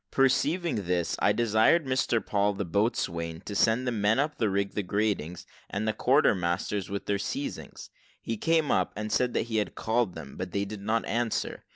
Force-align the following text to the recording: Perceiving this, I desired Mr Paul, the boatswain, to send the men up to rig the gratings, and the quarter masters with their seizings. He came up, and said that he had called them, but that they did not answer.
Perceiving 0.09 0.85
this, 0.85 1.15
I 1.19 1.31
desired 1.31 1.85
Mr 1.85 2.25
Paul, 2.25 2.55
the 2.55 2.65
boatswain, 2.65 3.41
to 3.41 3.53
send 3.53 3.85
the 3.85 3.91
men 3.91 4.17
up 4.17 4.35
to 4.39 4.49
rig 4.49 4.71
the 4.71 4.81
gratings, 4.81 5.45
and 5.69 5.87
the 5.87 5.93
quarter 5.93 6.33
masters 6.33 6.89
with 6.89 7.05
their 7.05 7.19
seizings. 7.19 7.91
He 8.19 8.35
came 8.35 8.71
up, 8.71 8.93
and 8.95 9.11
said 9.11 9.35
that 9.35 9.43
he 9.43 9.57
had 9.57 9.75
called 9.75 10.15
them, 10.15 10.37
but 10.37 10.47
that 10.47 10.53
they 10.53 10.65
did 10.65 10.81
not 10.81 11.05
answer. 11.05 11.65